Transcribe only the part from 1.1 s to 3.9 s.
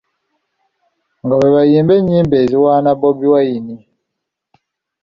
Nga bwe bayimba ennyimba eziwaana Bobi Wine.